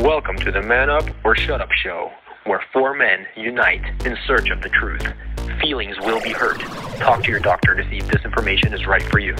[0.00, 2.10] Welcome to the Man Up or Shut Up show,
[2.44, 5.06] where four men unite in search of the truth.
[5.60, 6.58] Feelings will be hurt.
[6.98, 9.36] Talk to your doctor to see if this information is right for you.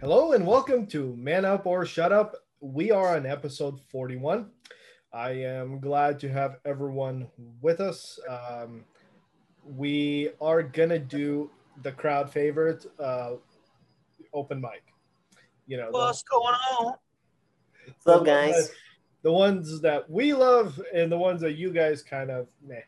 [0.00, 2.36] Hello and welcome to Man Up or Shut Up.
[2.60, 4.48] We are on episode 41.
[5.12, 7.26] I am glad to have everyone
[7.60, 8.20] with us.
[8.28, 8.84] Um,
[9.64, 11.50] we are gonna do
[11.82, 13.32] the crowd favorite uh,
[14.32, 14.84] open mic.
[15.66, 16.94] You know, the- What's going on?
[17.86, 18.70] What's up, guys?
[19.22, 22.80] The ones that we love and the ones that you guys kind of meh.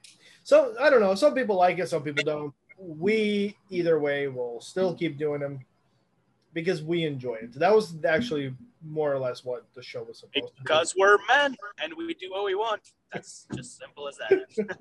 [0.42, 1.14] So I don't know.
[1.14, 2.54] Some people like it, some people don't.
[2.78, 5.60] We either way will still keep doing them
[6.52, 7.52] because we enjoy it.
[7.54, 8.54] That was actually
[8.84, 10.62] more or less what the show was supposed to be.
[10.62, 12.82] Because we're men and we do what we want.
[13.12, 14.32] That's just simple as that.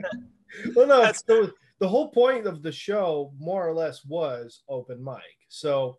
[0.75, 5.03] well, no, That's- so the whole point of the show, more or less, was open
[5.03, 5.17] mic.
[5.49, 5.97] So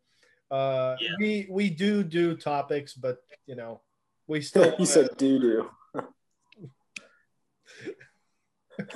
[0.50, 1.10] uh, Yeah.
[1.18, 3.80] we we do do topics, but you know,
[4.26, 5.70] we still you said doo doo.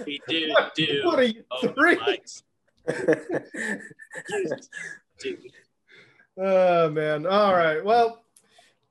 [0.06, 1.98] we do do what are you open three?
[6.40, 7.26] Oh man!
[7.26, 7.84] All right.
[7.84, 8.22] Well,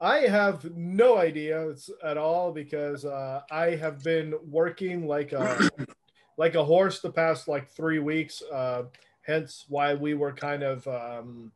[0.01, 5.69] I have no idea at all because uh, I have been working like a
[6.37, 8.43] like a horse the past like three weeks.
[8.51, 8.83] Uh,
[9.21, 11.53] hence why we were kind of um,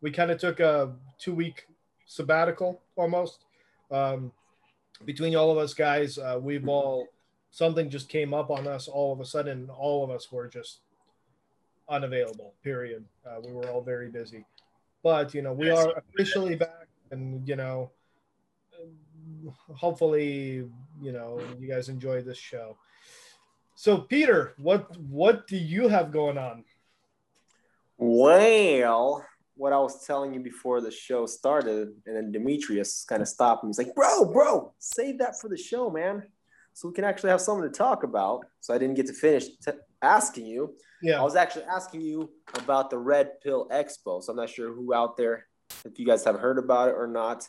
[0.00, 1.66] we kind of took a two week
[2.06, 3.44] sabbatical almost.
[3.90, 4.32] Um,
[5.04, 7.08] between all of us guys, uh, we've all
[7.50, 9.68] something just came up on us all of a sudden.
[9.70, 10.80] All of us were just
[11.88, 12.54] unavailable.
[12.62, 13.04] Period.
[13.26, 14.44] Uh, we were all very busy,
[15.02, 17.90] but you know we are officially back, and you know,
[19.74, 20.68] hopefully,
[21.00, 22.76] you know, you guys enjoy this show.
[23.74, 26.64] So, Peter, what what do you have going on?
[28.00, 29.26] well,
[29.60, 33.62] what I was telling you before the show started, and then Demetrius kind of stopped
[33.62, 33.68] me.
[33.68, 36.22] He's like, "Bro, bro, save that for the show, man,
[36.72, 39.48] so we can actually have something to talk about." So I didn't get to finish
[39.64, 40.74] t- asking you.
[41.02, 44.22] Yeah, I was actually asking you about the Red Pill Expo.
[44.22, 45.46] So I'm not sure who out there,
[45.84, 47.46] if you guys have heard about it or not.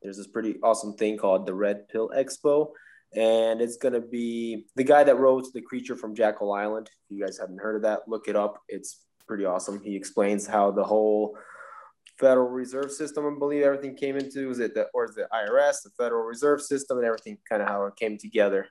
[0.00, 2.70] There's this pretty awesome thing called the Red Pill Expo.
[3.16, 6.88] And it's going to be the guy that wrote The Creature from Jekyll Island.
[6.88, 8.62] If you guys haven't heard of that, look it up.
[8.68, 9.80] It's pretty awesome.
[9.82, 11.36] He explains how the whole
[12.18, 15.82] Federal Reserve System, I believe everything came into, is it the, or is it IRS,
[15.84, 18.68] the Federal Reserve System, and everything kind of how it came together.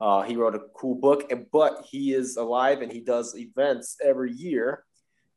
[0.00, 3.96] Uh, he wrote a cool book, and but he is alive and he does events
[4.02, 4.84] every year,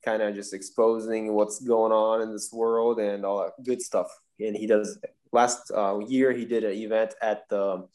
[0.04, 4.08] kind of just exposing what's going on in this world and all that good stuff.
[4.40, 4.98] And he does
[5.32, 7.88] last uh, year he did an event at the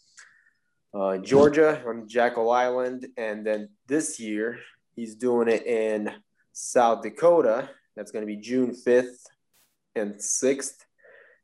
[0.95, 4.59] uh, Georgia on Jekyll Island, and then this year
[4.95, 6.13] he's doing it in
[6.53, 7.71] South Dakota.
[7.97, 9.27] That's going to be June fifth
[9.99, 10.85] and sixth.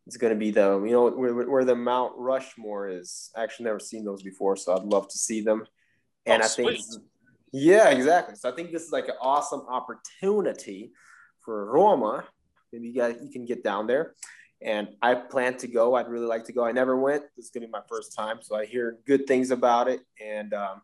[0.06, 3.30] It's going to be the you know where, where the Mount Rushmore is.
[3.36, 5.66] Actually, never seen those before, so I'd love to see them.
[6.26, 6.78] And Oh, I think,
[7.52, 8.34] yeah, exactly.
[8.36, 10.92] So I think this is like an awesome opportunity
[11.40, 12.24] for Roma.
[12.72, 14.14] Maybe you guys you can get down there.
[14.62, 15.94] And I plan to go.
[15.94, 16.64] I'd really like to go.
[16.64, 17.22] I never went.
[17.36, 20.54] This is gonna be my first time, so I hear good things about it, and
[20.54, 20.80] um,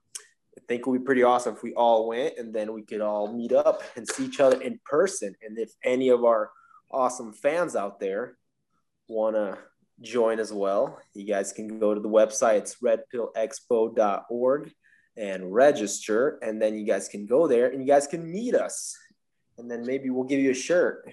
[0.57, 3.01] I think it would be pretty awesome if we all went, and then we could
[3.01, 5.35] all meet up and see each other in person.
[5.43, 6.51] And if any of our
[6.91, 8.37] awesome fans out there
[9.09, 9.59] want to
[10.01, 12.59] join as well, you guys can go to the website.
[12.59, 14.73] It's redpillexpo.org
[15.17, 16.39] and register.
[16.43, 18.97] And then you guys can go there and you guys can meet us.
[19.59, 21.11] And then maybe we'll give you a shirt,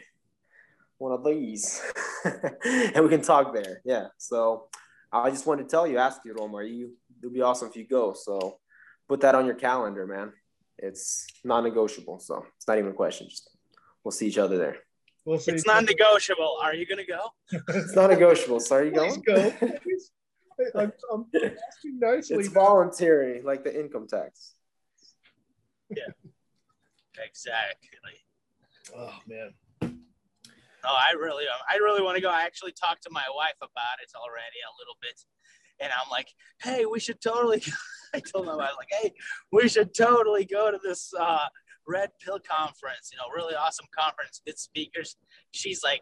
[0.99, 1.81] one of these,
[2.23, 3.81] and we can talk there.
[3.83, 4.07] Yeah.
[4.17, 4.69] So
[5.11, 7.85] I just wanted to tell you, ask you, Roma, you, it'll be awesome if you
[7.85, 8.13] go.
[8.13, 8.59] So
[9.09, 10.31] put that on your calendar, man.
[10.77, 12.19] It's non negotiable.
[12.19, 13.27] So it's not even a question.
[13.29, 13.49] Just
[14.03, 14.77] we'll see each other there.
[15.27, 15.51] We'll see.
[15.51, 16.57] it's non-negotiable.
[16.61, 17.19] Are you gonna go?
[17.69, 18.59] It's not negotiable.
[18.59, 19.21] So are you going?
[19.21, 19.53] Please going?
[19.59, 19.77] go.
[19.83, 20.11] Please.
[20.75, 22.37] I'm, I'm asking nicely.
[22.37, 24.55] It's voluntary, like the income tax.
[25.89, 26.03] Yeah.
[27.23, 28.17] exactly.
[28.95, 29.53] oh man.
[30.89, 32.29] Oh, I really, I really want to go.
[32.29, 35.19] I actually talked to my wife about it already a little bit,
[35.81, 36.29] and I'm like,
[36.61, 37.61] "Hey, we should totally."
[38.13, 39.13] I told my wife, like, "Hey,
[39.51, 41.47] we should totally go to this uh,
[41.87, 43.09] Red Pill conference.
[43.11, 45.15] You know, really awesome conference, good speakers."
[45.51, 46.01] She's like,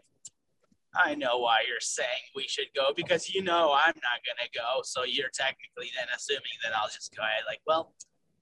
[0.95, 4.81] "I know why you're saying we should go because you know I'm not gonna go,
[4.83, 7.93] so you're technically then assuming that I'll just go." I like, well,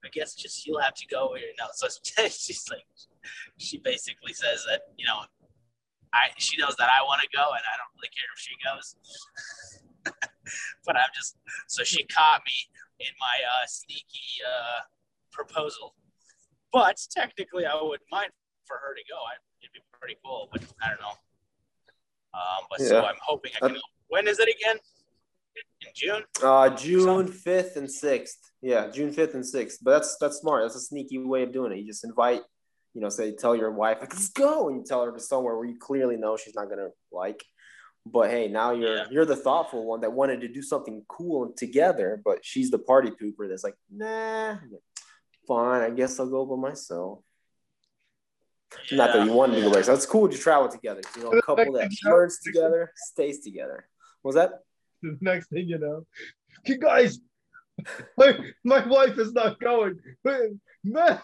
[0.04, 1.34] I guess just you'll have to go.
[1.36, 1.88] You know, so
[2.28, 2.86] she's like,
[3.58, 5.22] she basically says that you know
[6.14, 8.54] I she knows that I want to go, and I don't really care if she
[8.62, 8.96] goes.
[10.86, 11.36] but I'm just
[11.66, 14.86] so she caught me in my uh, sneaky uh,
[15.32, 15.94] proposal.
[16.74, 18.30] But technically, I wouldn't mind
[18.66, 19.14] for her to go.
[19.16, 21.14] I, it'd be pretty cool, but I don't know.
[22.34, 23.76] Um, but so I'm hoping I can.
[24.08, 24.76] When is it again?
[25.82, 26.24] In June?
[26.42, 28.50] Uh, June fifth and sixth.
[28.60, 29.78] Yeah, June fifth and sixth.
[29.82, 30.64] But that's that's smart.
[30.64, 31.78] That's a sneaky way of doing it.
[31.78, 32.42] You just invite,
[32.92, 35.56] you know, say tell your wife, like, let's go, and you tell her to somewhere
[35.56, 37.44] where you clearly know she's not gonna like.
[38.04, 39.04] But hey, now you're Yeah.
[39.12, 43.10] you're the thoughtful one that wanted to do something cool together, but she's the party
[43.10, 44.56] pooper that's like, nah,
[45.46, 47.20] fine, I guess I'll go by myself.
[48.92, 49.98] Not that you wanted to go by yourself.
[49.98, 51.00] It's cool to travel together.
[51.16, 53.86] You know, a couple that learns together, stays together.
[54.22, 54.60] Was that?
[55.02, 56.06] The next thing you know,
[56.64, 57.18] you guys,
[58.16, 59.98] my, my wife is not going.
[60.24, 61.20] Man, my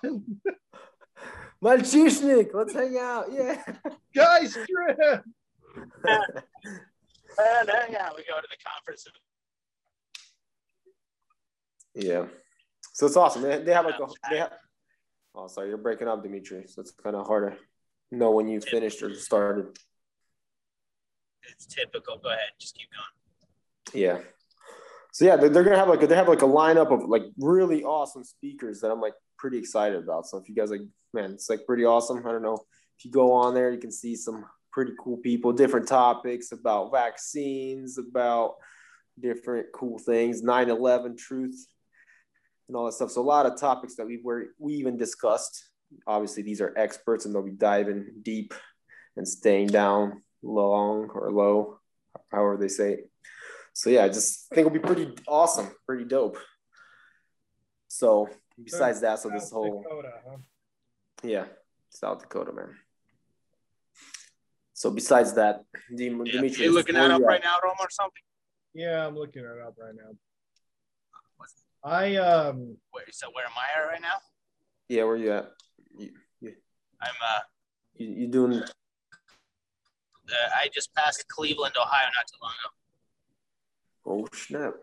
[1.62, 3.26] Malchishnik, let's hang out.
[3.32, 3.62] Yeah.
[4.14, 5.24] guys, trip.
[7.38, 8.16] And hang out.
[8.16, 9.06] We go to the conference.
[11.94, 12.26] Yeah.
[12.92, 13.42] So it's awesome.
[13.42, 14.52] They, they have like a they have
[15.34, 16.64] oh sorry, you're breaking up, Dimitri.
[16.66, 19.78] So it's kind of hard to know when you finished or started.
[21.48, 22.18] It's typical.
[22.18, 22.50] Go ahead.
[22.58, 24.02] Just keep going.
[24.02, 24.18] Yeah.
[25.12, 27.24] So yeah, they're, they're gonna have like a, they have like a lineup of like
[27.38, 30.26] really awesome speakers that I'm like pretty excited about.
[30.26, 30.82] So if you guys like,
[31.12, 32.18] man, it's like pretty awesome.
[32.18, 32.54] I don't know
[32.98, 36.92] if you go on there, you can see some pretty cool people, different topics about
[36.92, 38.54] vaccines, about
[39.18, 41.66] different cool things, 9/11 truth,
[42.70, 43.10] and all that stuff.
[43.10, 45.64] So a lot of topics that we were we even discussed.
[46.06, 48.54] Obviously, these are experts, and they'll be diving deep
[49.16, 51.80] and staying down long or low,
[52.30, 53.10] however they say it.
[53.72, 56.38] So yeah, I just think it'll be pretty awesome, pretty dope.
[57.88, 58.28] So
[58.62, 60.36] besides that, so this whole Dakota, huh?
[61.24, 61.46] yeah,
[61.90, 62.76] South Dakota, man.
[64.74, 65.64] So besides that,
[65.94, 66.32] Dim- Yeah.
[66.32, 68.22] Dimitri, you looking where that up right now, Rome, or something?
[68.74, 70.12] Yeah, I'm looking it up right now.
[71.82, 74.18] I um Where, so where am I at right now?
[74.88, 75.50] Yeah, where you at?
[75.98, 76.10] You,
[77.00, 77.40] I'm uh,
[77.96, 78.52] you, you doing?
[78.54, 78.66] uh
[80.54, 82.70] I just passed Cleveland, Ohio, not too long ago.
[84.06, 84.74] Oh snap!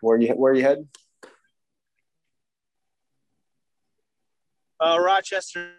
[0.00, 0.88] Where you where you heading?
[4.78, 5.70] Uh, Rochester,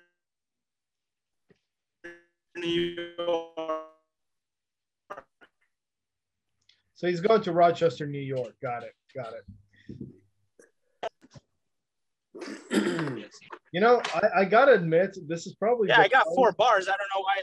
[2.55, 2.67] New
[3.17, 3.51] York.
[6.95, 8.55] so he's going to Rochester, New York.
[8.59, 8.95] Got it.
[9.15, 9.43] Got it.
[13.73, 16.87] You know, I, I gotta admit, this is probably Yeah, I got most- four bars.
[16.87, 17.41] I don't know why.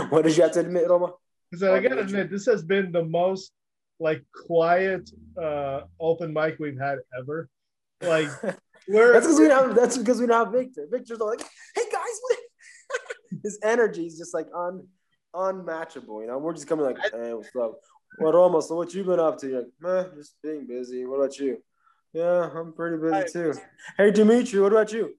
[0.00, 1.14] I, what did you have to admit, Roma?
[1.56, 2.20] So I gotta Dimitri.
[2.20, 3.52] admit, this has been the most
[4.00, 5.10] like quiet
[5.40, 7.48] uh open mic we've had ever.
[8.00, 8.28] Like
[8.88, 9.68] we're That's because we don't.
[9.68, 10.86] Have, that's because we don't have Victor.
[10.90, 11.40] Victor's all like,
[11.74, 12.38] "Hey guys," what-"
[13.42, 14.86] his energy is just like un
[15.34, 16.20] unmatchable.
[16.20, 17.80] You know, we're just coming like, "Hey, what's up?"
[18.18, 19.48] Well, Roma, so what you been up to?
[19.48, 21.04] You're like, man, just being busy.
[21.04, 21.62] What about you?
[22.12, 23.28] Yeah, I'm pretty busy Right.
[23.30, 23.54] too.
[23.96, 25.14] Hey, Dimitri, what about you?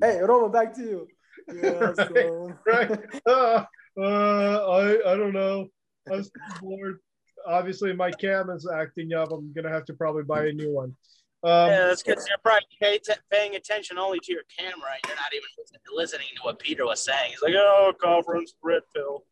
[0.00, 1.08] hey, Roma, back to you.
[1.54, 2.52] Yeah, so...
[2.66, 2.90] right.
[3.26, 3.64] Uh,
[4.00, 5.68] uh, I I don't know.
[6.10, 6.98] I'm still bored.
[7.46, 9.32] Obviously, my cam is acting up.
[9.32, 10.94] I'm gonna have to probably buy a new one.
[11.42, 14.90] Um, yeah, that's because you're probably pay t- paying attention only to your camera.
[14.92, 15.48] and You're not even
[15.94, 17.30] listening to what Peter was saying.
[17.30, 19.24] He's like, "Oh, conference red pill."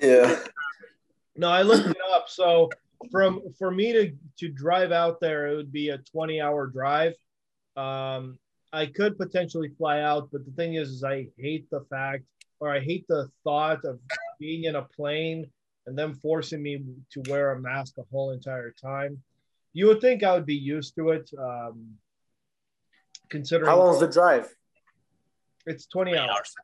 [0.00, 0.38] Yeah.
[1.36, 2.28] No, I looked it up.
[2.28, 2.70] So
[3.10, 7.14] from for me to to drive out there, it would be a 20 hour drive.
[7.76, 8.38] Um,
[8.72, 12.24] I could potentially fly out, but the thing is, is I hate the fact
[12.60, 13.98] or I hate the thought of
[14.38, 15.46] being in a plane
[15.86, 16.82] and them forcing me
[17.12, 19.22] to wear a mask the whole entire time.
[19.72, 21.94] You would think I would be used to it, um,
[23.28, 24.48] considering How long's the drive?
[25.66, 26.54] it's 20 Twenty hours.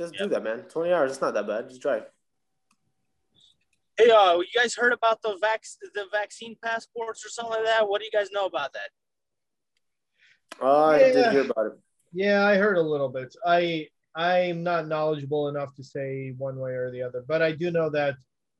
[0.00, 0.10] Hours.
[0.10, 0.26] Just Yeah.
[0.26, 0.68] do that, man.
[0.68, 1.12] 20 hours.
[1.12, 1.68] It's not that bad.
[1.68, 2.10] Just drive.
[3.96, 5.62] Hey, uh, you guys heard about the vac
[5.94, 7.86] the vaccine passports or something like that?
[7.86, 8.90] What do you guys know about that?
[10.60, 11.12] Oh, I Yeah.
[11.12, 11.72] did hear about it.
[12.12, 13.34] Yeah, I heard a little bit.
[13.44, 17.70] I I'm not knowledgeable enough to say one way or the other, but I do
[17.70, 18.16] know that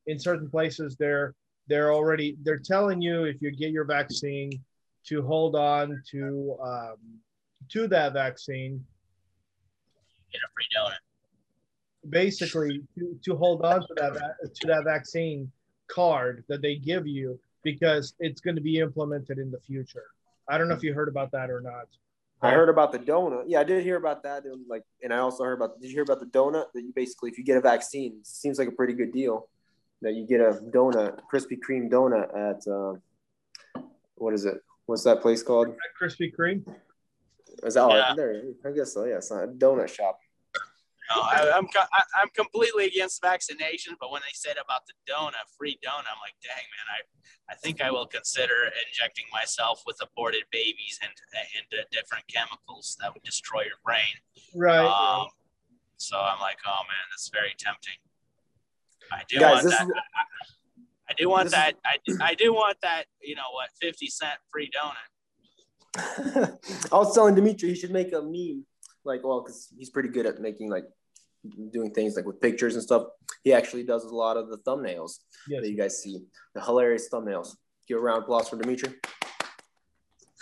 [0.07, 1.35] in certain places they're
[1.67, 4.51] they're already they're telling you if you get your vaccine
[5.07, 7.21] to hold on to um,
[7.71, 8.85] to that vaccine,
[10.33, 10.99] Get a free donut.
[12.09, 15.51] Basically to, to hold on to that to that vaccine
[15.89, 20.05] card that they give you because it's going to be implemented in the future.
[20.49, 21.87] I don't know if you heard about that or not.
[22.43, 23.45] I heard about the donut.
[23.47, 24.45] Yeah, I did hear about that.
[24.45, 25.81] And like, and I also heard about.
[25.81, 28.59] Did you hear about the donut that you basically, if you get a vaccine, seems
[28.59, 29.49] like a pretty good deal.
[30.03, 33.83] That you get a donut, Krispy Kreme donut at uh,
[34.15, 34.63] what is it?
[34.87, 35.69] What's that place called?
[36.01, 36.65] Krispy Kreme.
[37.63, 38.15] Is that oh, Yeah.
[38.17, 38.43] there?
[38.65, 39.05] I guess so.
[39.05, 40.19] Yeah, it's not a donut shop.
[41.11, 45.47] No, I, I'm I, I'm completely against vaccination, but when they said about the donut,
[45.59, 48.55] free donut, I'm like, dang man, I I think I will consider
[48.87, 51.11] injecting myself with aborted babies and
[51.57, 54.15] and uh, different chemicals that would destroy your brain.
[54.55, 54.87] Right.
[54.87, 55.27] Um,
[55.97, 57.99] So I'm like, oh man, that's very tempting.
[59.13, 59.87] I do Guys, want that.
[59.87, 61.75] is- I, I do want this is- that.
[62.23, 63.05] I I do want that.
[63.21, 63.69] You know what?
[63.81, 65.11] Fifty cent free donut.
[66.93, 68.65] I was telling Dimitri he should make a meme,
[69.05, 70.85] like, well, because he's pretty good at making like
[71.71, 73.05] doing things like with pictures and stuff.
[73.45, 75.63] He actually does a lot of the thumbnails Yes.
[75.63, 76.23] that you guys see,
[76.55, 77.57] the hilarious thumbnails.
[77.89, 78.93] Give a round of applause for Dimitri.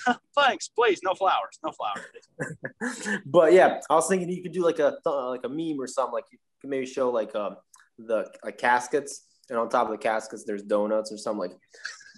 [0.37, 1.01] Thanks, please.
[1.03, 1.59] No flowers.
[1.65, 3.21] No flowers.
[3.27, 5.87] but yeah, I was thinking you could do like a th- like a meme or
[5.87, 6.13] something.
[6.13, 7.57] Like you could maybe show like um
[7.99, 11.59] the like caskets, and on top of the caskets there's donuts or something like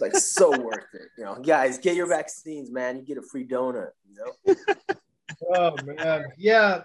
[0.01, 1.09] like so worth it.
[1.17, 2.99] You know, guys, get your vaccines, man.
[2.99, 3.91] You get a free donut.
[4.09, 4.55] You know.
[5.55, 6.83] Oh man, yeah.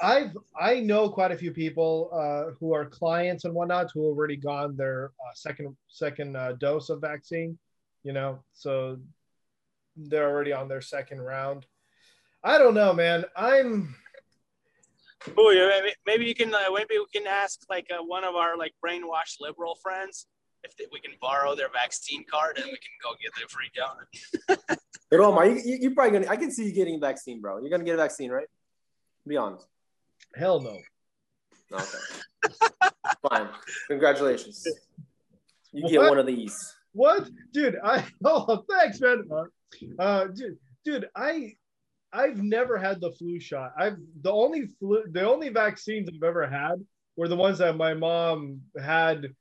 [0.00, 4.36] I've I know quite a few people uh, who are clients and whatnot who already
[4.36, 7.58] gone their uh, second second uh, dose of vaccine.
[8.02, 8.98] You know, so
[9.96, 11.66] they're already on their second round.
[12.42, 13.24] I don't know, man.
[13.36, 13.94] I'm
[15.38, 16.54] Ooh, yeah, maybe, maybe you can.
[16.54, 20.26] Uh, maybe we can ask like uh, one of our like brainwashed liberal friends
[20.64, 23.70] if they, we can borrow their vaccine card and we can go get the free
[23.78, 24.78] donut.
[25.10, 26.30] But Omar, you, you, you're probably gonna.
[26.30, 27.60] I can see you getting a vaccine, bro.
[27.60, 28.48] You're gonna get a vaccine, right?
[29.26, 29.66] Be honest.
[30.36, 30.78] Hell no.
[31.72, 32.92] Okay.
[33.28, 33.48] Fine.
[33.88, 34.66] Congratulations.
[35.72, 36.10] You get What?
[36.10, 36.74] one of these.
[36.92, 37.76] What, dude?
[37.82, 39.24] I oh thanks, man.
[39.98, 41.54] Uh, dude, dude, I
[42.12, 43.72] I've never had the flu shot.
[43.76, 46.84] I've the only flu, the only vaccines I've ever had
[47.16, 49.34] were the ones that my mom had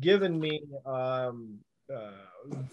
[0.00, 1.58] given me um,
[1.94, 2.10] uh,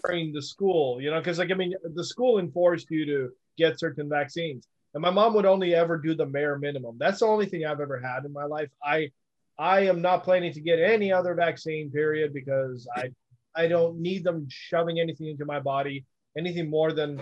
[0.04, 1.00] during the school.
[1.00, 4.66] You know, because like I mean, the school enforced you to get certain vaccines,
[4.96, 6.96] and my mom would only ever do the bare minimum.
[6.98, 8.70] That's the only thing I've ever had in my life.
[8.82, 9.10] I
[9.58, 11.90] I am not planning to get any other vaccine.
[11.90, 13.10] Period, because I
[13.54, 16.06] I don't need them shoving anything into my body,
[16.38, 17.20] anything more than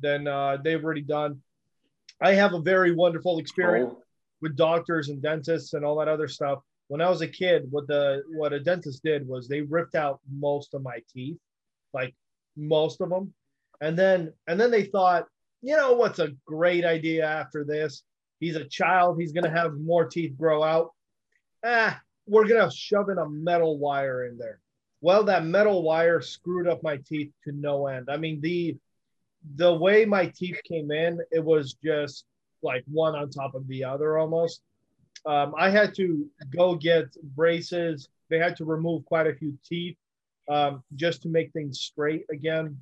[0.00, 1.40] than uh, they've already done.
[2.20, 4.02] I have a very wonderful experience Oh,
[4.40, 6.58] with doctors and dentists and all that other stuff.
[6.88, 10.18] When I was a kid, what the what a dentist did was they ripped out
[10.28, 11.38] most of my teeth,
[11.94, 12.16] like
[12.56, 13.32] most of them,
[13.80, 15.28] and then and then they thought,
[15.62, 18.02] you know, what's a great idea after this?
[18.40, 19.20] He's a child.
[19.20, 20.90] He's gonna have more teeth grow out.
[21.64, 24.60] Ah, we're gonna shove in a metal wire in there.
[25.00, 28.08] Well, that metal wire screwed up my teeth to no end.
[28.10, 28.76] I mean, the
[29.56, 32.24] the way my teeth came in, it was just
[32.62, 34.62] like one on top of the other almost.
[35.26, 38.08] Um, I had to go get braces.
[38.28, 39.96] They had to remove quite a few teeth
[40.48, 42.78] um, just to make things straight again.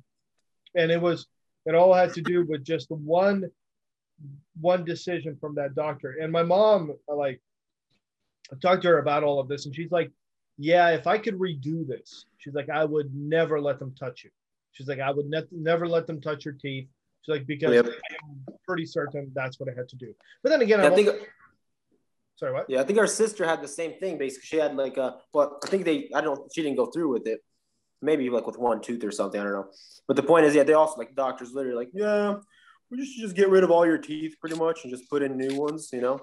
[0.75, 1.27] And it was,
[1.65, 3.49] it all had to do with just one,
[4.59, 6.17] one decision from that doctor.
[6.21, 7.41] And my mom, like,
[8.51, 10.11] I talked to her about all of this, and she's like,
[10.57, 14.29] "Yeah, if I could redo this, she's like, I would never let them touch you.
[14.73, 16.87] She's like, I would ne- never let them touch your teeth.
[17.21, 17.85] She's like, because Yep.
[17.87, 20.13] I'm pretty certain that's what I had to do.
[20.43, 21.09] But then again, I I'm think
[22.35, 22.69] sorry, what?
[22.69, 24.17] yeah, I think our sister had the same thing.
[24.17, 27.11] Basically, she had like a but I think they I don't she didn't go through
[27.13, 27.41] with it.
[28.01, 29.39] Maybe like with one tooth or something.
[29.39, 29.67] I don't know.
[30.07, 32.35] But the point is, yeah, they also like doctors literally like yeah,
[32.89, 35.37] we just just get rid of all your teeth pretty much and just put in
[35.37, 35.89] new ones.
[35.93, 36.19] You know.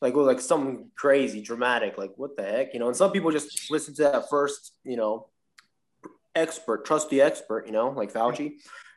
[0.00, 2.86] Like well, like something crazy, dramatic, like what the heck, you know?
[2.86, 5.26] And some people just listen to that first, you know,
[6.36, 8.52] expert, trust the expert, you know, like Fauci,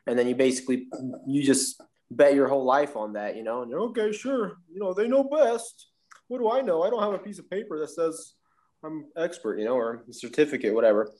[0.06, 0.86] and then you basically
[1.26, 4.78] you just bet your whole life on that, you know, and you're okay, sure, you
[4.78, 5.88] know, they know best.
[6.28, 6.82] What do I know?
[6.82, 8.34] I don't have a piece of paper that says
[8.84, 11.10] I'm expert, you know, or certificate, whatever.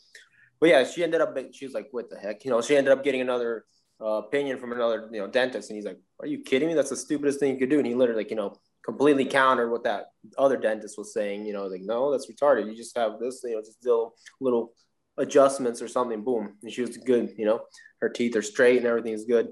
[0.62, 1.36] But yeah, she ended up.
[1.50, 3.64] She was like, "What the heck?" You know, she ended up getting another
[4.00, 6.74] uh, opinion from another, you know, dentist, and he's like, "Are you kidding me?
[6.74, 8.54] That's the stupidest thing you could do." And he literally, like, you know,
[8.84, 11.46] completely countered what that other dentist was saying.
[11.46, 12.70] You know, like, no, that's retarded.
[12.70, 14.72] You just have this, you know, just little little
[15.18, 16.22] adjustments or something.
[16.22, 17.34] Boom, and she was good.
[17.36, 17.62] You know,
[18.00, 19.48] her teeth are straight and everything is good.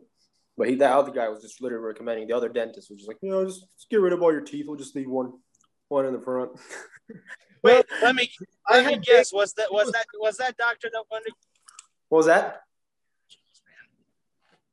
[0.56, 2.28] But he, that other guy was just literally recommending.
[2.28, 4.42] The other dentist was just like, you know, just, just get rid of all your
[4.42, 4.66] teeth.
[4.68, 5.32] We'll just leave one,
[5.88, 6.52] one in the front.
[7.62, 8.30] Wait, let me
[8.68, 9.32] I let me had guess.
[9.32, 11.32] Was that was that was that doctor that wanted?
[12.08, 12.62] what was that?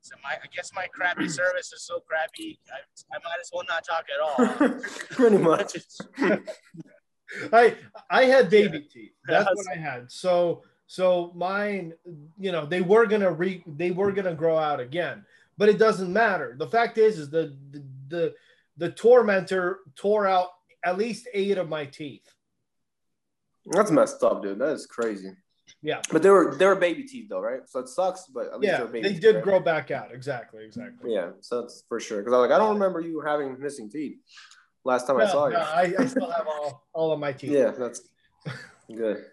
[0.02, 2.60] So my, I guess my crappy service is so crappy.
[2.72, 2.80] I,
[3.14, 4.80] I might as well not talk at all.
[5.12, 5.76] Pretty much.
[7.54, 7.76] I
[8.10, 9.12] I had baby teeth.
[9.28, 10.12] That's what I had.
[10.12, 11.94] So so mine,
[12.40, 15.26] you know, they were gonna re they were gonna grow out again,
[15.58, 16.56] but it doesn't matter.
[16.58, 18.36] The fact is, is the the the,
[18.78, 20.48] the tormentor tore out
[20.86, 22.34] at least eight of my teeth.
[23.72, 24.60] That's messed up, dude.
[24.60, 25.32] That is crazy.
[25.82, 27.60] Yeah, But they were they were baby teeth though, right?
[27.68, 29.44] So it sucks, but at least yeah, they were baby they teeth, did right?
[29.44, 30.14] grow back out.
[30.14, 31.14] Exactly, exactly.
[31.14, 32.20] Yeah, so that's for sure.
[32.20, 34.18] Because I was like, I don't remember you having missing teeth
[34.86, 35.58] last time I No, saw you.
[35.58, 37.52] I, I still have all, all of my teeth.
[37.52, 38.02] yeah, that's
[38.96, 39.26] good.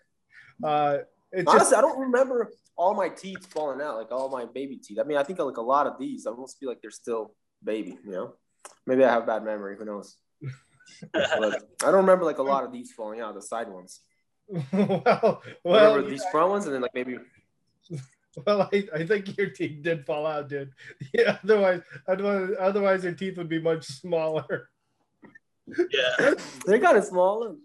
[0.63, 0.99] Uh,
[1.33, 4.77] it's just Honestly, I don't remember all my teeth falling out, like all my baby
[4.77, 4.99] teeth.
[5.01, 7.35] I mean, I think like a lot of these, I almost feel like they're still
[7.63, 7.97] baby.
[8.05, 8.35] You know,
[8.87, 9.77] maybe I have bad memory.
[9.79, 10.17] Who knows?
[11.13, 14.01] But I don't remember like a lot of these falling out, the side ones.
[14.73, 17.17] well, I well, remember these front ones, and then like maybe
[18.47, 20.73] well, I, I think your teeth did fall out, dude.
[21.15, 24.71] Yeah, otherwise, otherwise, otherwise your teeth would be much smaller.
[25.67, 26.35] Yeah.
[26.67, 27.57] they're kind of small.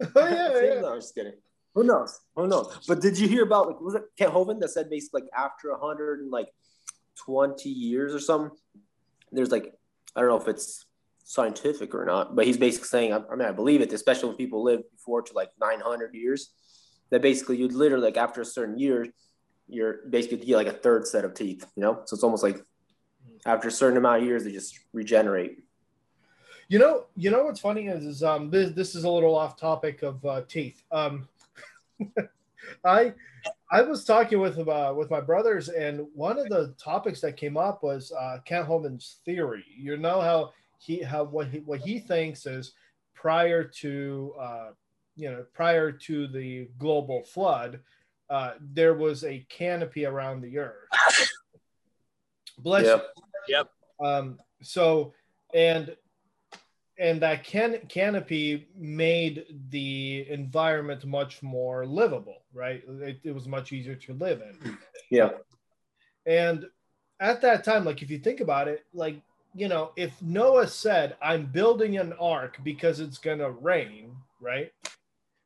[0.00, 0.80] Oh yeah, yeah.
[0.80, 1.32] No, I'm just kidding.
[1.74, 2.20] Who knows?
[2.34, 2.78] Who knows?
[2.86, 5.70] But did you hear about like was it Kent Hovind that said basically like after
[5.70, 6.48] a hundred and like
[7.16, 8.56] twenty years or something,
[9.32, 9.74] there's like
[10.14, 10.86] I don't know if it's
[11.28, 14.38] scientific or not, but he's basically saying I, I mean I believe it, especially when
[14.38, 16.52] people live before to like nine hundred years,
[17.10, 19.08] that basically you'd literally like after a certain year,
[19.68, 22.02] you're basically get like a third set of teeth, you know?
[22.04, 22.62] So it's almost like
[23.44, 25.64] after a certain amount of years they just regenerate.
[26.68, 29.56] You know, you know what's funny is, is um this this is a little off
[29.56, 30.80] topic of uh, teeth.
[30.92, 31.28] Um,
[32.84, 33.14] I
[33.70, 37.56] I was talking with uh, with my brothers, and one of the topics that came
[37.56, 39.64] up was uh, Kent Hovind's theory.
[39.76, 42.72] You know how he how what he what he thinks is
[43.14, 44.68] prior to uh,
[45.16, 47.80] you know prior to the global flood,
[48.30, 50.88] uh, there was a canopy around the earth.
[52.58, 52.90] Bless you.
[52.90, 53.06] Yep.
[53.48, 53.70] Yep.
[54.00, 55.12] Um, so
[55.54, 55.96] and
[56.98, 62.82] and that can canopy made the environment much more livable, right?
[62.88, 64.78] It, it was much easier to live in.
[65.10, 65.30] Yeah.
[66.24, 66.66] And
[67.20, 69.20] at that time, like if you think about it, like
[69.56, 74.72] you know, if Noah said, "I'm building an ark because it's gonna rain," right?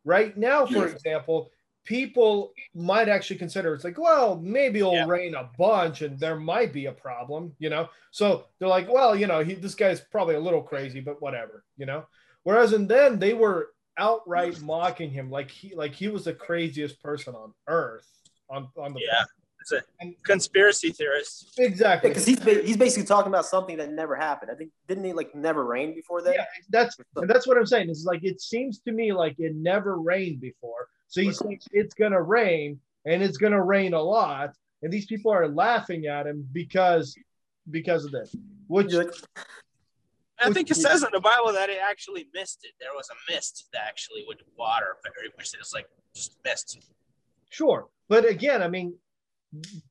[0.04, 0.92] Right now, for Yeah.
[0.92, 1.50] example,
[1.84, 5.06] people might actually consider it's like, well, maybe it'll Yeah.
[5.06, 7.88] rain a bunch and there might be a problem, you know.
[8.10, 11.64] So they're like, well, you know, he, this guy's probably a little crazy, but whatever,
[11.76, 12.06] you know.
[12.42, 17.02] Whereas and then they were outright mocking him like he like he was the craziest
[17.02, 18.08] person on earth
[18.48, 19.24] on on the Yeah.
[19.72, 21.54] It's a conspiracy theorist.
[21.58, 24.50] exactly because he's he's basically talking about something that never happened.
[24.50, 26.34] I think didn't he like never rain before that?
[26.34, 27.90] yeah, that's and that's what I'm saying.
[27.90, 30.88] Is like it seems to me like it never rained before.
[31.08, 35.32] So he says it's gonna rain and it's gonna rain a lot, and these people
[35.32, 37.16] are laughing at him because
[37.70, 38.34] because of this.
[38.68, 39.12] Which You're
[40.40, 42.72] I think it says in the Bible that it actually missed it.
[42.80, 45.52] There was a mist that actually would water very much.
[45.52, 46.78] It was like just mist.
[47.50, 48.94] sure, but again, I mean,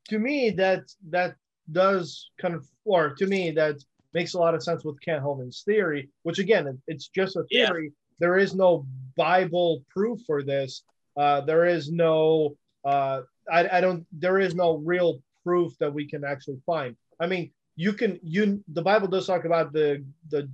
[0.08, 1.36] to me that that
[1.72, 3.76] does kind of or to me that
[4.14, 7.44] makes a lot of sense with Kent Hovind's theory, which again it- it's just a
[7.50, 7.66] Yeah.
[7.68, 7.92] theory.
[8.18, 10.82] There is no Bible proof for this.
[11.16, 16.06] Uh, there is no uh, I, I don't there is no real proof that we
[16.08, 16.96] can actually find.
[17.20, 20.48] I mean, you can you the Bible does talk about the the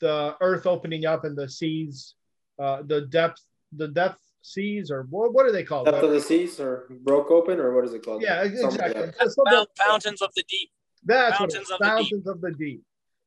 [0.00, 2.14] the earth opening up and the seas,
[2.58, 5.86] uh, the depth the depth seas or what, what are they called?
[5.86, 8.22] Depth of the seas or broke open or what is it called?
[8.22, 9.02] Yeah, Something like exactly.
[9.06, 9.16] that.
[9.32, 10.70] Something- Fount- Fountains of the deep.
[11.04, 12.26] That's what it Fountains of the deep.
[12.26, 12.82] of the deep.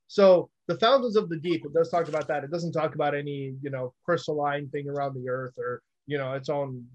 [0.07, 2.43] So the fountains of the deep, it does talk about that.
[2.43, 6.33] It doesn't talk about any, you know, crystalline thing around the earth or, you know,
[6.33, 6.85] its own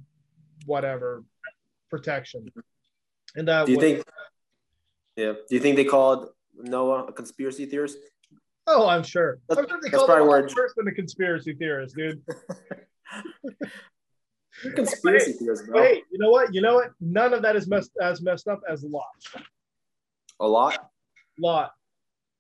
[0.67, 1.25] whatever
[1.91, 2.51] protection.
[3.35, 4.05] And that Do you was- think?
[5.17, 5.33] Yeah.
[5.49, 7.97] Do you think they called Noah a conspiracy theorist?
[8.67, 9.39] Oh, I'm sure.
[9.49, 11.97] That's- I'm sure they that's call probably him where a it- person a conspiracy theorist,
[11.97, 12.23] dude.
[14.65, 15.81] You're conspiracy theorist, bro.
[15.81, 16.55] Wait, you know what?
[16.55, 16.91] You know what?
[17.01, 19.05] None of that is messed as messed up as a Lot.
[20.41, 20.91] A lot.
[21.39, 21.73] Lot.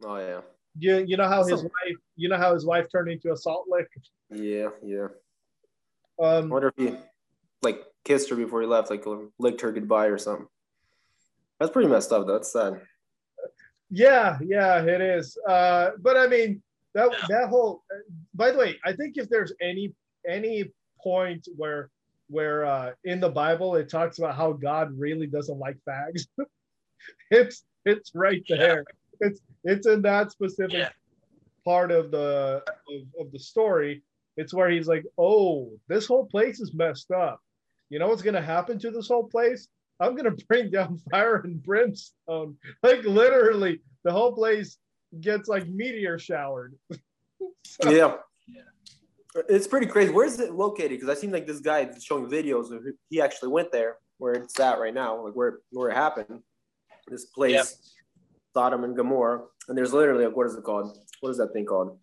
[0.04, 0.40] Oh yeah.
[0.78, 3.36] You you know how his So- wife you know how his wife turned into a
[3.36, 3.88] salt lick?
[4.30, 4.68] Yeah.
[4.82, 5.08] Yeah.
[6.20, 6.96] I Um wonder if he
[7.62, 9.04] like kissed her before he left, like
[9.38, 10.46] licked her goodbye or something.
[11.58, 12.26] That's pretty messed up.
[12.26, 12.34] Though.
[12.34, 12.80] That's sad.
[13.90, 15.38] Yeah, yeah, it is.
[15.48, 16.62] Uh, but I mean,
[16.94, 17.82] that that whole.
[18.34, 19.94] By the way, I think if there's any
[20.28, 21.90] any point where
[22.28, 26.26] where uh, in the Bible it talks about how God really doesn't like fags,
[27.30, 28.84] it's it's right there.
[29.20, 30.90] It's it's in that specific Yeah.
[31.64, 34.02] part of the of, of the story.
[34.36, 37.40] It's where he's like, "Oh, this whole place is messed up.
[37.88, 39.68] You know what's gonna happen to this whole place?
[40.00, 42.56] I'm gonna bring down fire and brimstone.
[42.82, 44.76] Like literally, the whole place
[45.20, 46.74] gets like meteor showered.
[47.64, 48.16] So- Yeah.
[49.48, 50.12] It's pretty crazy.
[50.12, 50.90] Where's it located?
[51.00, 54.34] Because I seem like this guy is showing videos of he actually went there where
[54.34, 56.40] it's at right now, like where where it happened.
[57.08, 57.62] This place, Yeah.
[58.54, 60.98] Sodom and Gomorrah, and there's literally like what is it called?
[61.20, 61.98] What is that thing called?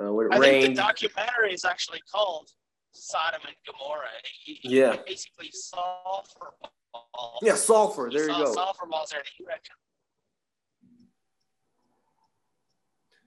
[0.00, 2.48] Uh, where it I think the documentary is actually called
[2.92, 4.08] Sodom and Gomorrah.
[4.44, 4.96] He, he Yeah.
[5.06, 6.54] Basically, sulfur
[6.92, 7.38] balls.
[7.42, 8.08] yeah, sulfur.
[8.08, 8.54] He There you saw go.
[8.54, 9.20] Sulfur balls there.
[9.20, 9.58] and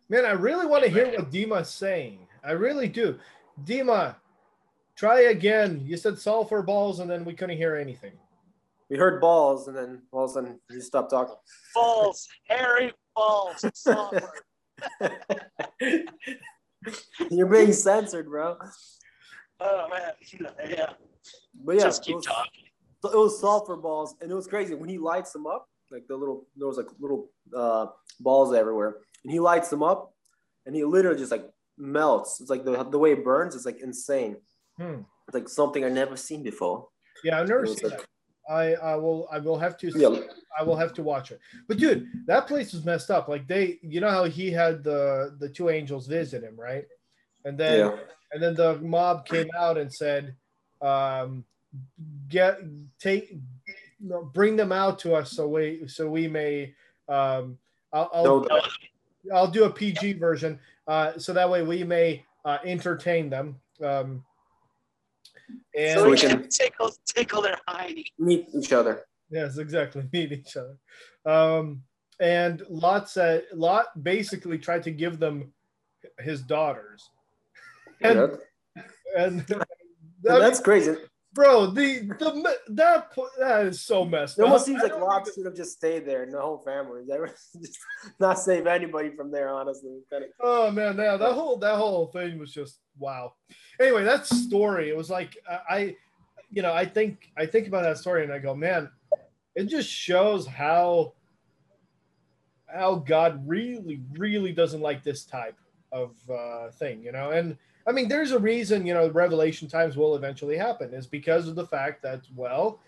[0.10, 2.26] Man, I really want to hear what Dima's saying.
[2.44, 3.18] I really do.
[3.64, 4.16] Dima,
[4.96, 5.82] try again.
[5.86, 8.14] You said sulfur balls, and then we couldn't hear anything.
[8.90, 11.36] We heard balls, and then all of a sudden he stopped talking.
[11.76, 14.32] balls, hairy balls, sulfur.
[17.30, 18.58] You're being censored, bro.
[19.60, 20.12] Oh man,
[20.70, 20.94] yeah.
[21.64, 22.64] But yeah, Just it keep was, talking.
[23.04, 25.68] it was sulfur balls, and it was crazy when he lights them up.
[25.92, 27.88] Like the little, there was like little uh,
[28.20, 30.14] balls everywhere, and he lights them up,
[30.66, 31.46] and he literally just like
[31.80, 32.42] melts.
[32.42, 34.38] It's like the the way it burns is like insane.
[34.78, 35.02] Hmm.
[35.28, 36.88] It's like something I never seen before.
[37.24, 38.06] Yeah, I've never seen like- that.
[38.50, 40.22] I, I will I will have to Yeah.
[40.60, 41.40] I will have to watch it.
[41.68, 43.28] But dude, that place was messed up.
[43.28, 46.86] Like they, you know how he had the the two angels visit him, right?
[47.46, 47.98] And then Yeah.
[48.34, 50.36] and then the mob came out and said,
[50.82, 51.46] um,
[52.28, 52.58] "Get
[53.00, 53.38] take,
[54.00, 56.74] no, bring them out to us so we so we may."
[57.08, 57.60] Um,
[57.94, 58.48] I'll I'll,
[59.32, 60.60] I'll do a PG version,
[60.90, 63.56] uh, so that way we may uh, entertain them.
[63.84, 64.26] Um,
[65.78, 68.06] and so we we can- can tickle tickle their hiney.
[68.18, 69.06] meet each other.
[69.32, 70.04] Yes, exactly.
[70.14, 70.76] Meet each other.
[71.24, 71.84] Um,
[72.20, 75.54] and Lot said Lot basically tried to give them
[76.20, 77.08] his daughters.
[78.02, 78.18] And
[78.76, 78.84] Yeah.
[79.18, 79.62] and, And
[80.30, 80.96] I that's mean, crazy.
[81.40, 84.44] Bro, the the that that is so messed up.
[84.44, 87.04] It almost seems I like even- should have just stayed there and the whole family.
[87.62, 87.80] Just
[88.20, 90.00] not save anybody from there, honestly.
[90.10, 93.34] Kind of, Oh man, yeah, that whole that whole thing was just wow.
[93.80, 95.96] Anyway, that story, it was like I, I
[96.52, 98.90] you know, I think I think about that story and I go, man,
[99.56, 101.14] it just shows how
[102.68, 105.58] how God really, really doesn't like this type
[105.92, 107.32] of uh, thing, you know.
[107.32, 111.48] And I mean, there's a reason, you know, Revelation times will eventually happen, is because
[111.48, 112.80] of the fact that, well,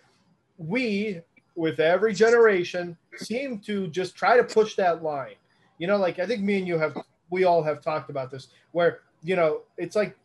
[0.58, 1.22] we,
[1.56, 5.36] with every generation, seem to just try to push that line.
[5.80, 6.96] You know, like I think me and you have,
[7.30, 10.18] we all have talked about this, where you know, it's like,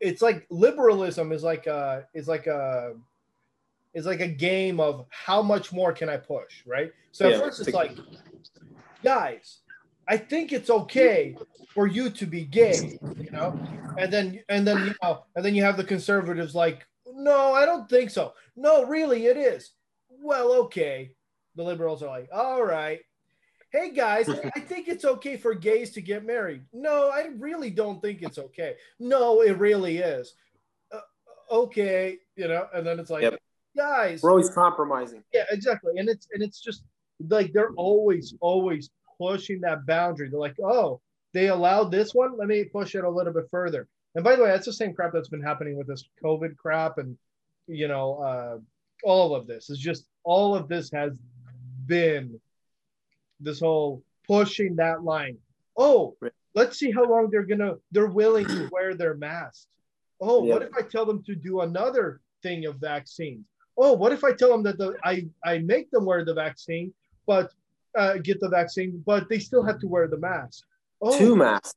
[0.00, 2.94] it's like liberalism is like a is like a
[3.94, 6.92] is like a game of how much more can I push, right?
[7.12, 7.96] So at Yeah, first it's like,
[9.02, 9.58] guys,
[10.08, 11.36] I think it's okay
[11.74, 13.54] for you to be gay, you know,
[13.98, 17.66] and then and then you know, and then you have the conservatives like, no, I
[17.66, 18.32] don't think so.
[18.56, 19.72] No, really, it is.
[20.08, 21.12] Well, okay.
[21.56, 23.00] The liberals are like, all right.
[23.70, 26.62] Hey guys, I think it's okay for gays to get married.
[26.72, 28.76] No, I really don't think it's okay.
[28.98, 30.34] No, it really is.
[30.90, 31.00] Uh,
[31.50, 33.38] okay, you know, and then it's like, Yep.
[33.76, 35.22] guys, we're always compromising.
[35.34, 35.98] yeah, exactly.
[35.98, 36.84] And it's and it's just
[37.28, 40.28] like they're always always pushing that boundary.
[40.28, 41.00] They're like, oh,
[41.32, 42.36] they allowed this one.
[42.36, 43.88] Let me push it a little bit further.
[44.14, 46.98] And by the way, that's the same crap that's been happening with this COVID crap,
[46.98, 47.16] and
[47.66, 48.58] you know, uh,
[49.04, 51.18] all of this is just all of this has
[51.86, 52.40] been
[53.40, 55.36] this whole pushing that line.
[55.76, 56.16] Oh,
[56.54, 59.68] let's see how long they're gonna they're willing to wear their mask.
[60.20, 63.44] Oh, what if I tell them to do another thing of vaccines?
[63.76, 66.92] Oh, what if I tell them that the I I make them wear the vaccine,
[67.26, 67.52] but
[67.96, 70.64] uh, get the vaccine, but they still have to wear the mask.
[71.00, 71.74] Oh, Two masks.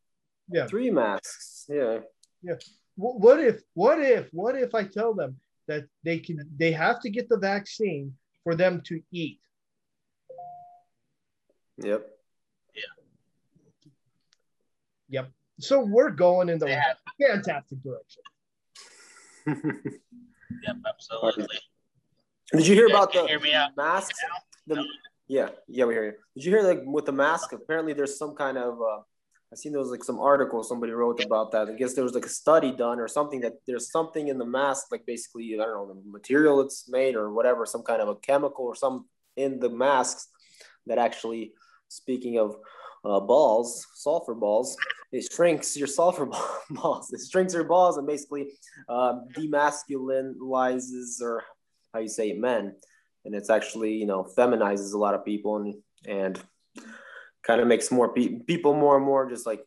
[0.51, 0.65] Yeah.
[0.67, 1.65] Three masks.
[1.69, 1.99] Yeah.
[2.43, 2.55] Yeah.
[2.95, 7.09] what if what if what if I tell them that they can they have to
[7.09, 9.39] get the vaccine for them to eat?
[11.77, 12.05] Yep.
[12.75, 12.81] Yeah.
[15.09, 15.31] Yep.
[15.59, 18.23] So we're going in the They have- fantastic direction.
[20.63, 21.59] Yep, absolutely.
[22.51, 24.19] Did you hear Yeah, about the you hear me out masks?
[24.67, 24.83] The,
[25.31, 26.13] yeah, yeah, we hear you.
[26.35, 27.53] Did you hear like with the mask?
[27.53, 28.81] Apparently, there's some kind of.
[28.81, 28.99] Uh,
[29.53, 31.69] I seen there was like some article somebody wrote about that.
[31.69, 34.45] I guess there was like a study done or something that there's something in the
[34.45, 38.09] mask, like basically I don't know the material it's made or whatever, some kind of
[38.09, 39.05] a chemical or some
[39.37, 40.27] in the masks
[40.87, 41.53] that actually,
[41.87, 42.57] speaking of
[43.05, 44.75] uh, balls, sulfur balls,
[45.13, 46.27] it shrinks your sulfur
[46.71, 47.11] balls.
[47.13, 48.47] It shrinks your balls and basically
[48.89, 51.43] um, demasculinizes or
[51.93, 52.75] how you say men,
[53.25, 55.75] and it's actually you know feminizes a lot of people and
[56.07, 56.41] and
[57.43, 59.63] kind of makes more pe- people more and more just like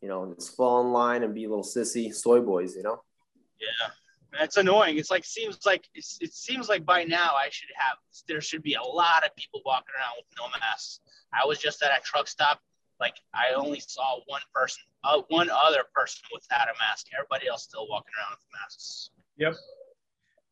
[0.00, 3.02] you know just fall in line and be little sissy soy boys, you know.
[3.60, 3.90] Yeah,
[4.38, 4.98] that's annoying.
[4.98, 7.96] It's like seems like it's, it seems like by now I should have
[8.28, 11.00] there should be a lot of people walking around with no masks.
[11.32, 12.60] I was just at a truck stop.
[13.00, 17.06] Like I only saw one person, uh, one other person without a mask.
[17.16, 19.10] Everybody else still walking around with masks.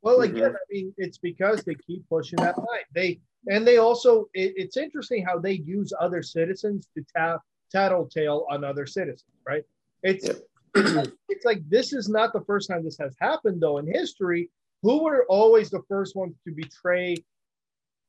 [0.03, 0.31] Well, Mhm.
[0.31, 2.85] again, I mean, it's because they keep pushing that line.
[2.93, 8.47] They and they also it, it's interesting how they use other citizens to tap tattletale
[8.51, 9.65] on other citizens, right?
[10.03, 10.37] It's Yep.
[10.75, 13.87] it's, like, it's like this is not the first time this has happened though in
[13.87, 14.51] history.
[14.83, 17.17] Who were always the first ones to betray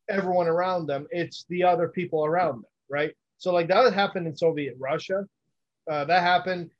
[0.10, 1.08] everyone around them?
[1.12, 3.16] It's the other people around them, right?
[3.38, 5.28] So like that happened in Soviet Russia.
[5.90, 6.72] Uh, that happened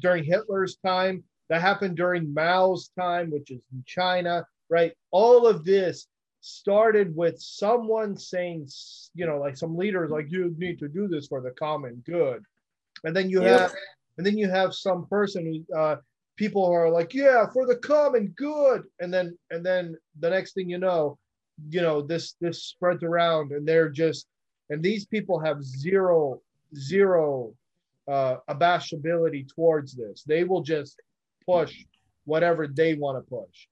[0.00, 1.24] during Hitler's time.
[1.48, 4.92] That happened during Mao's time, which is in China, right?
[5.10, 6.08] All of this
[6.40, 8.68] started with someone saying,
[9.14, 12.42] you know, like some leaders like you need to do this for the common good.
[13.04, 13.58] And then you Yeah.
[13.58, 13.74] have
[14.18, 15.96] and then you have some person who uh,
[16.36, 20.54] people who are like, yeah, for the common good, and then and then the next
[20.54, 21.18] thing you know,
[21.68, 24.26] you know this this spreads around, and they're just
[24.70, 26.40] and these people have zero
[26.74, 27.54] zero
[28.08, 30.22] uh, abashability towards this.
[30.24, 31.00] They will just
[31.46, 31.84] push
[32.24, 33.66] whatever they want to push.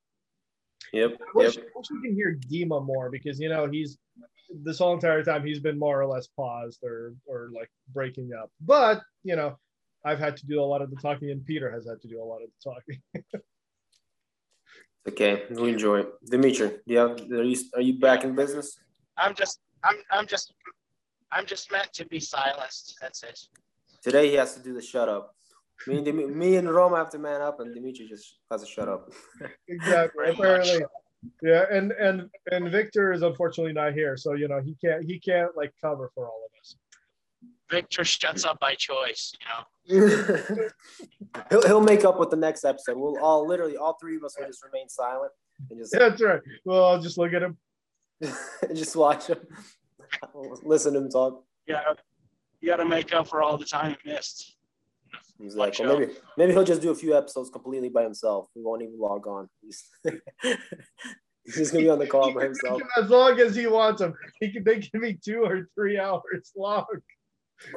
[0.93, 1.17] Yep.
[1.21, 1.65] I wish, Yep.
[1.65, 3.99] I wish we can hear Dima more because you know he's
[4.63, 8.51] this whole entire time he's been more or less paused or or like breaking up.
[8.61, 9.59] But you know,
[10.05, 12.23] I've had to do a lot of the talking, and Peter has had to do
[12.23, 13.43] a lot of the talking.
[15.07, 15.43] Okay.
[15.51, 16.09] We enjoy it.
[16.25, 18.79] Dimitri, yeah, are you are you back in business?
[19.19, 20.55] I'm just I'm I'm just
[21.31, 22.97] I'm just meant to be silenced.
[23.03, 23.39] That's it.
[24.03, 25.34] Today he has to do the shut up.
[25.87, 28.67] Me and Dim- me and Roma have to man up, and Dimitri just has to
[28.67, 29.13] shut up.
[29.69, 30.31] exactly.
[30.31, 30.85] Apparently.
[31.43, 35.19] Yeah, and and and Victor is unfortunately not here, so you know he can't he
[35.19, 36.77] can't like cover for all of us.
[37.71, 39.35] Victor shuts up by choice.
[39.41, 39.65] You know.
[41.51, 42.97] he'll, he'll make up with the next episode.
[42.97, 45.33] We'll all literally all three of us will just remain silent
[45.71, 46.41] and just That's right.
[46.65, 47.57] Well, I'll just look at him.
[48.75, 49.39] just watch him,
[50.63, 51.43] listen to him talk.
[51.67, 51.83] Yeah,
[52.61, 54.57] you gotta make up for all the time you missed.
[55.39, 58.49] He's like, well, maybe maybe he'll just do a few episodes completely by himself.
[58.55, 59.49] He won't even log on.
[59.63, 59.85] He's,
[61.45, 62.81] he's just gonna be on the call by himself.
[62.97, 64.63] As long as he wants them, he can.
[64.63, 66.87] They can be two or three hours long.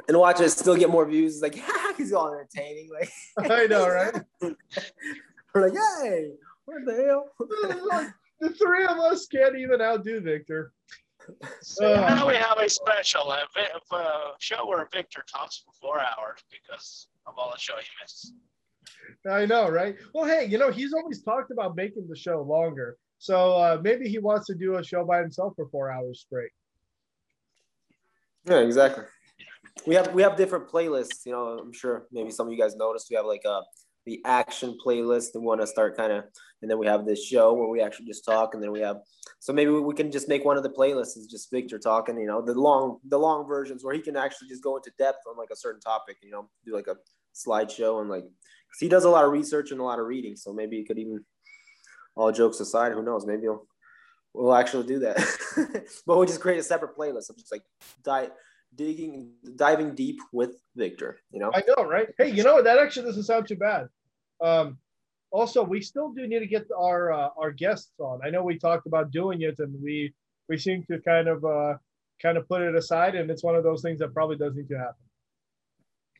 [0.06, 1.34] And watch it still get more views.
[1.34, 2.90] It's like, yeah, he's all entertaining.
[2.92, 3.10] Like
[3.50, 4.14] I know, right?
[4.40, 6.30] we're like, hey,
[6.64, 7.30] what the hell?
[7.86, 8.08] Like,
[8.40, 10.72] the three of us can't even outdo Victor.
[11.60, 12.00] So Uh.
[12.00, 13.44] now we have a special a,
[13.96, 18.32] a show where Victor talks for four hours because of all the show he missed.
[19.28, 19.96] I know, right?
[20.14, 22.96] Well, hey, you know, he's always talked about making the show longer.
[23.18, 26.50] So uh, maybe he wants to do a show by himself for four hours straight.
[28.44, 29.04] Yeah, exactly.
[29.86, 31.26] We have we have different playlists.
[31.26, 33.62] You know, I'm sure maybe some of you guys noticed we have like a
[34.06, 36.24] the action playlist and want to start kind of,
[36.62, 38.98] and then we have this show where we actually just talk, and then we have
[39.40, 42.18] so maybe we can just make one of the playlists is just Victor talking.
[42.18, 45.18] You know, the long the long versions where he can actually just go into depth
[45.28, 46.16] on like a certain topic.
[46.22, 46.96] You know, do like a
[47.34, 50.36] slideshow and like because he does a lot of research and a lot of reading.
[50.36, 51.24] So maybe he could even,
[52.14, 53.26] all jokes aside, who knows?
[53.26, 53.66] Maybe he'll
[54.34, 55.16] we'll actually do that.
[56.06, 57.62] but we'll just create a separate playlist of just like
[58.04, 58.32] diet
[58.74, 61.50] digging diving deep with Victor, you know?
[61.54, 62.08] I know, right?
[62.18, 62.64] Hey, you know what?
[62.64, 63.88] That actually doesn't sound too bad.
[64.40, 64.78] Um,
[65.30, 68.20] also, we still do need to get our uh, our guests on.
[68.24, 70.14] I know we talked about doing it, and we
[70.48, 71.74] we seem to kind of uh,
[72.22, 74.68] kind of put it aside, and it's one of those things that probably does need
[74.68, 75.04] to happen.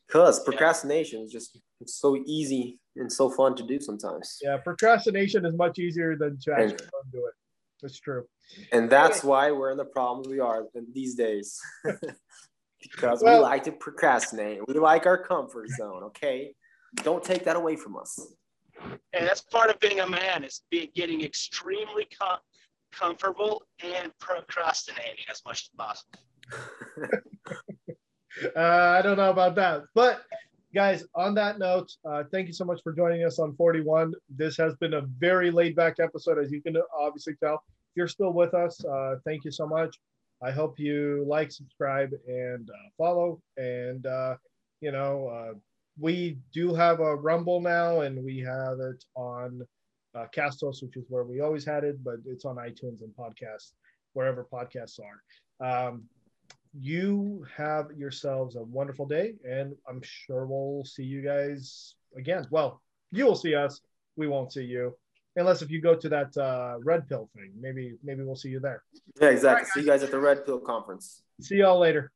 [0.08, 4.38] Because procrastination is just so easy and so fun to do sometimes.
[4.42, 7.34] Yeah, procrastination is much easier than to actually and do it.
[7.82, 8.24] That's true.
[8.72, 11.60] And that's why we're in the problems we are in these days.
[12.82, 14.66] because Well- we like to procrastinate.
[14.66, 16.54] We like our comfort zone, okay?
[16.96, 18.18] Don't take that away from us.
[19.12, 22.38] And that's part of being a man is be, getting extremely com-
[22.92, 26.20] comfortable and procrastinating as much as possible.
[28.56, 28.60] Uh,
[28.98, 29.82] I don't know about that.
[29.94, 30.22] But
[30.74, 34.14] guys, on that note, uh, thank you so much for joining us on 41.
[34.28, 37.54] This has been a very laid back episode, as you can obviously tell.
[37.54, 39.96] If you're still with us, uh, thank you so much.
[40.42, 43.40] I hope you like, subscribe, and uh, follow.
[43.56, 44.36] And, uh,
[44.80, 45.54] you know, uh,
[45.98, 49.66] we do have a Rumble now, and we have it on
[50.14, 53.72] uh, Castos, which is where we always had it, but it's on iTunes and podcasts,
[54.12, 55.88] wherever podcasts are.
[55.88, 56.04] Um,
[56.72, 62.46] you have yourselves a wonderful day, and I'm sure we'll see you guys again.
[62.50, 63.80] Well, you will see us.
[64.16, 64.96] We won't see you,
[65.36, 67.52] unless if you go to that uh, red pill thing.
[67.58, 68.82] Maybe maybe we'll see you there.
[69.20, 69.68] Yeah, exactly.
[69.70, 71.22] See you guys at the Red Pill Conference.
[71.40, 72.10] See y'all later.